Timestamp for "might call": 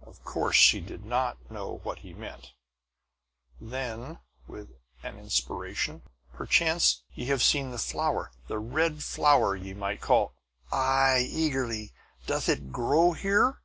9.72-10.34